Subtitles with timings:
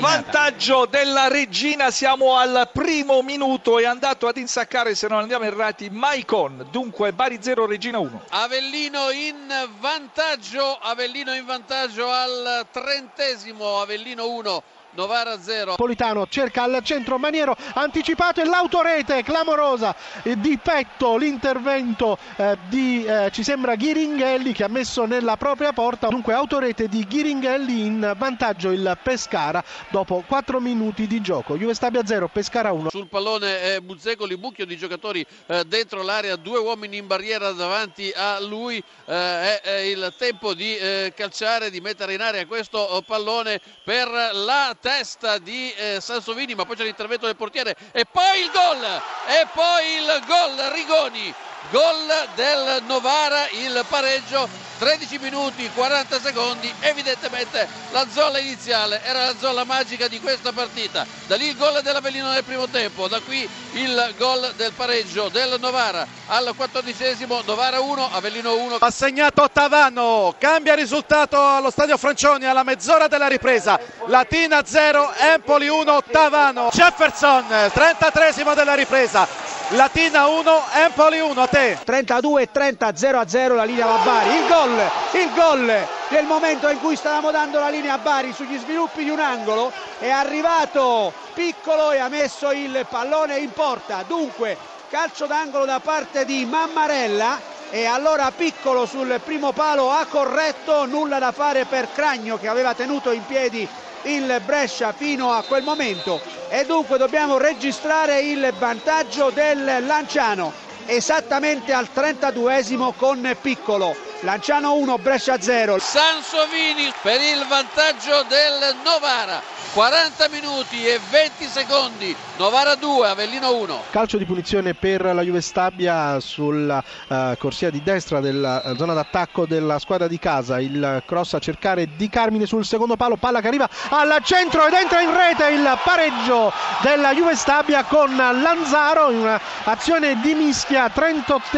[0.00, 5.90] pareggio della Regina, siamo al primo minuto, è andato ad insaccare, se non andiamo errati,
[5.90, 8.24] Maicon, dunque Bari 0, Regina 1.
[8.30, 9.36] Avellino in
[9.78, 14.62] vantaggio, Avellino in vantaggio al trentesimo, Avellino 1.
[14.92, 15.76] Novara 0.
[15.76, 19.94] Politano cerca al centro Maniero anticipato e l'autorete clamorosa.
[20.22, 26.08] Di petto l'intervento eh, di eh, ci sembra Ghiringhelli che ha messo nella propria porta.
[26.08, 31.56] Dunque autorete di Ghiringhelli in vantaggio il Pescara dopo 4 minuti di gioco.
[31.56, 36.36] Juve Stabia 0 Pescara 1 sul pallone eh, Buzzecoli mucchio di giocatori eh, dentro l'area
[36.36, 38.82] due uomini in barriera davanti a lui.
[39.06, 44.76] Eh, è, il tempo di eh, calciare di mettere in area questo pallone per la
[44.80, 48.84] testa di eh, Sansovini, ma poi c'è l'intervento del portiere e poi il gol!
[49.28, 51.34] E poi il gol Rigoni
[51.70, 54.48] Gol del Novara, il pareggio,
[54.80, 61.06] 13 minuti 40 secondi, evidentemente la zolla iniziale era la zolla magica di questa partita.
[61.26, 65.56] Da lì il gol dell'Avellino nel primo tempo, da qui il gol del pareggio del
[65.60, 68.76] Novara al quattordicesimo, Novara 1, Avellino 1.
[68.80, 73.78] Ha segnato Tavano, cambia risultato allo stadio Francioni alla mezz'ora della ripresa.
[74.06, 76.70] Latina 0, Empoli 1, Tavano.
[76.72, 79.39] Jefferson, 33 della ripresa.
[79.72, 81.78] Latina 1, Empoli 1, a te.
[81.84, 84.36] 32 30 0 a 0 la linea va a Bari.
[84.36, 88.58] Il gol, il gol nel momento in cui stavamo dando la linea a Bari sugli
[88.58, 94.02] sviluppi di un angolo è arrivato piccolo e ha messo il pallone in porta.
[94.04, 94.56] Dunque,
[94.88, 97.38] calcio d'angolo da parte di Mammarella
[97.70, 102.74] e allora piccolo sul primo palo ha corretto, nulla da fare per Cragno che aveva
[102.74, 103.68] tenuto in piedi
[104.04, 106.20] il Brescia fino a quel momento.
[106.48, 114.98] E dunque dobbiamo registrare il vantaggio del Lanciano esattamente al 32esimo con Piccolo Lanciano 1
[114.98, 119.40] Brescia 0 Sansovini per il vantaggio del Novara.
[119.72, 122.14] 40 minuti e 20 secondi.
[122.36, 127.82] Novara 2 Avellino 1 calcio di punizione per la Juve Stabia sulla uh, corsia di
[127.82, 130.60] destra della uh, zona d'attacco della squadra di casa.
[130.60, 134.74] Il cross a cercare di Carmine sul secondo palo palla che arriva al centro ed
[134.74, 141.48] entra in rete il pareggio della Juve Stabia con Lanzaro in un'azione di mischia 38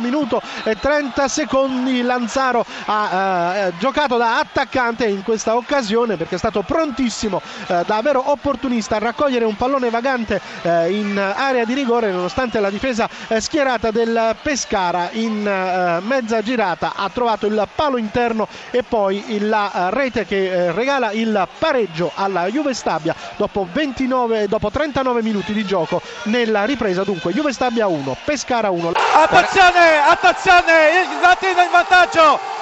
[0.00, 6.38] minuto e 30 secondi Lanzaro ha uh, giocato da attaccante in questa occasione perché è
[6.38, 12.10] stato prontissimo eh, davvero opportunista a raccogliere un pallone vagante eh, in area di rigore
[12.10, 16.92] nonostante la difesa eh, schierata del Pescara in eh, mezza girata.
[16.96, 22.10] Ha trovato il palo interno e poi la eh, rete che eh, regala il pareggio
[22.14, 27.02] alla Juve Stabia dopo, 29, dopo 39 minuti di gioco nella ripresa.
[27.04, 31.93] Dunque Juve Stabia 1 Pescara 1 attenzione attenzione il Latino in vantaggio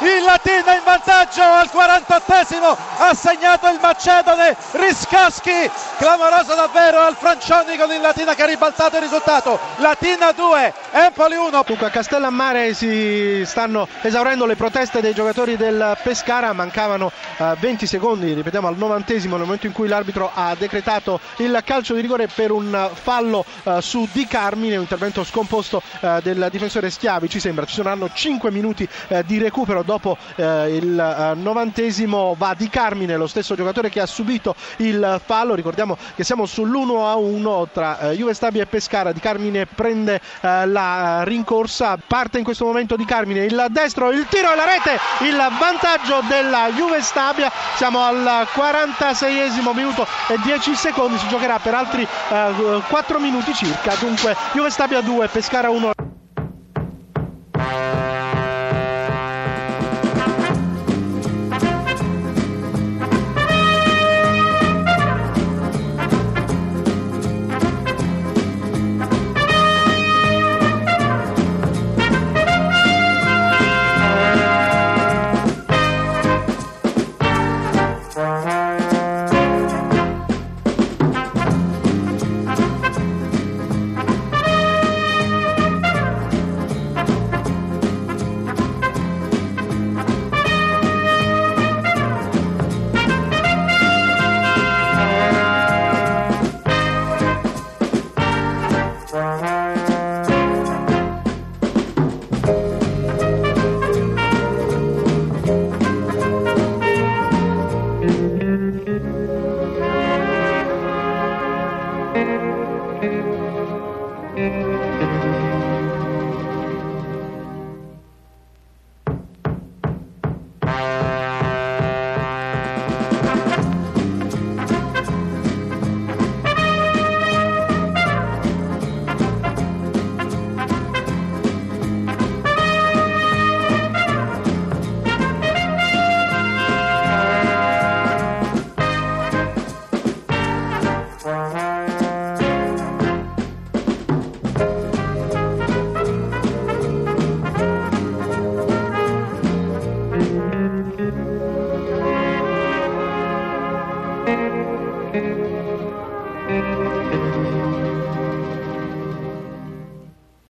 [0.00, 7.76] il Latino in vantaggio al 48esimo ha segnato il Macedone Riscaschi, clamoroso davvero al Francioni
[7.78, 9.58] con il Latina che ha ribaltato il risultato.
[9.76, 11.62] Latina 2, Empoli 1.
[11.64, 17.86] Dunque a Castellammare si stanno esaurendo le proteste dei giocatori del Pescara, mancavano uh, 20
[17.86, 22.26] secondi, ripetiamo al novantesimo nel momento in cui l'arbitro ha decretato il calcio di rigore
[22.26, 27.40] per un fallo uh, su Di Carmine, un intervento scomposto uh, del difensore Schiavi, ci
[27.40, 33.54] sembra ci saranno 5 minuti di recupero dopo il novantesimo va Di Carmine, lo stesso
[33.54, 35.54] giocatore che ha subito il fallo.
[35.54, 39.12] Ricordiamo che siamo sull'1 a 1 tra eh, Juve Stabia e Pescara.
[39.12, 44.26] Di Carmine prende eh, la rincorsa, parte in questo momento Di Carmine, il destro, il
[44.28, 47.50] tiro e la rete, il vantaggio della Juve Stabia.
[47.76, 53.94] Siamo al 46esimo minuto e 10 secondi, si giocherà per altri eh, 4 minuti circa.
[53.98, 56.01] Dunque Juve Stabia 2, Pescara 1.